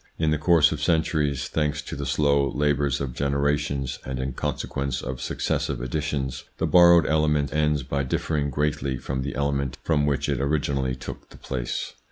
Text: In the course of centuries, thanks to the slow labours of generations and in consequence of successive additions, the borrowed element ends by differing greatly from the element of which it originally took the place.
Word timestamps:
In 0.17 0.31
the 0.31 0.39
course 0.39 0.71
of 0.71 0.81
centuries, 0.81 1.47
thanks 1.47 1.79
to 1.83 1.95
the 1.95 2.07
slow 2.07 2.49
labours 2.55 2.99
of 3.01 3.13
generations 3.13 3.99
and 4.03 4.17
in 4.17 4.33
consequence 4.33 5.03
of 5.03 5.21
successive 5.21 5.79
additions, 5.79 6.45
the 6.57 6.65
borrowed 6.65 7.05
element 7.05 7.53
ends 7.53 7.83
by 7.83 8.01
differing 8.01 8.49
greatly 8.49 8.97
from 8.97 9.21
the 9.21 9.35
element 9.35 9.77
of 9.87 10.03
which 10.05 10.27
it 10.27 10.41
originally 10.41 10.95
took 10.95 11.29
the 11.29 11.37
place. 11.37 11.93